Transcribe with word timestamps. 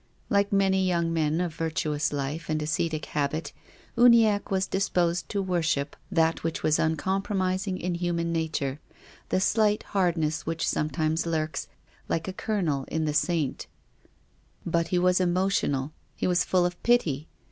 Like 0.31 0.51
many 0.51 0.87
young 0.87 1.13
men 1.13 1.39
of 1.39 1.53
virtuous 1.53 2.11
life 2.11 2.49
and 2.49 2.59
ascetic 2.59 3.05
habit, 3.05 3.53
Uniackc 3.95 4.49
was 4.49 4.65
disposed 4.65 5.29
to 5.29 5.43
worship 5.43 5.95
that 6.11 6.43
which 6.43 6.63
was 6.63 6.79
uncom 6.79 7.21
promising 7.23 7.77
in 7.79 7.93
human 7.93 8.31
nature, 8.33 8.79
the 9.29 9.39
slight 9.39 9.83
hardness 9.83 10.43
which 10.43 10.67
sometimes 10.67 11.27
lurks, 11.27 11.67
like 12.09 12.27
a 12.27 12.33
kernel, 12.33 12.85
in 12.87 13.05
the 13.05 13.13
saint. 13.13 13.67
56 14.63 14.63
TONGUES 14.63 14.63
OF 14.63 14.73
CONSCIENCE. 14.73 14.73
But 14.73 14.87
he 14.87 14.99
was 15.05 15.19
emotional. 15.21 15.93
He 16.15 16.25
was 16.25 16.45
full 16.45 16.65
of 16.65 16.81
pity. 16.81 17.27